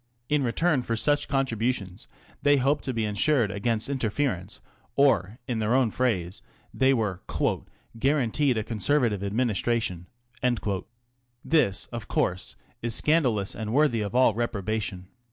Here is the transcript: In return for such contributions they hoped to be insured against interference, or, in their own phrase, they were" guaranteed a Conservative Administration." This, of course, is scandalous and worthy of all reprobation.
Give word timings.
In 0.29 0.41
return 0.41 0.81
for 0.81 0.95
such 0.95 1.27
contributions 1.27 2.07
they 2.41 2.57
hoped 2.57 2.83
to 2.85 2.91
be 2.91 3.05
insured 3.05 3.51
against 3.51 3.87
interference, 3.87 4.59
or, 4.95 5.37
in 5.47 5.59
their 5.59 5.75
own 5.75 5.91
phrase, 5.91 6.41
they 6.73 6.91
were" 6.91 7.21
guaranteed 7.99 8.57
a 8.57 8.63
Conservative 8.63 9.23
Administration." 9.23 10.07
This, 11.45 11.85
of 11.91 12.07
course, 12.07 12.55
is 12.81 12.95
scandalous 12.95 13.53
and 13.53 13.73
worthy 13.73 14.01
of 14.01 14.15
all 14.15 14.33
reprobation. 14.33 15.05